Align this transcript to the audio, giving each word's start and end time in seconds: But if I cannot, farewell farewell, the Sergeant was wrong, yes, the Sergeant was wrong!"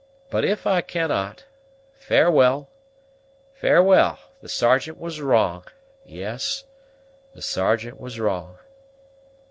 But 0.31 0.43
if 0.43 0.65
I 0.65 0.81
cannot, 0.81 1.45
farewell 1.99 2.71
farewell, 3.53 4.17
the 4.41 4.49
Sergeant 4.49 4.99
was 4.99 5.21
wrong, 5.21 5.65
yes, 6.03 6.63
the 7.35 7.41
Sergeant 7.43 7.99
was 7.99 8.19
wrong!" 8.19 8.57